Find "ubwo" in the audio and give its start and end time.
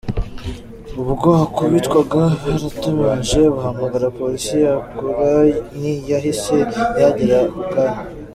1.01-1.25